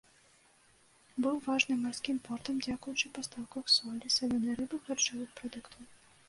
Быў 1.25 1.35
важным 1.47 1.83
марскім 1.87 2.17
портам 2.29 2.55
дзякуючы 2.67 3.11
пастаўках 3.19 3.65
солі, 3.75 4.11
салёнай 4.17 4.59
рыбы 4.63 4.75
і 4.81 4.83
харчовых 4.89 5.29
прадуктаў. 5.43 5.81